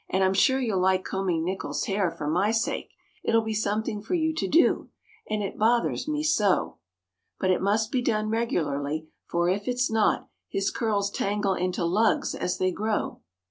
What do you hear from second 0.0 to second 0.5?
And I'm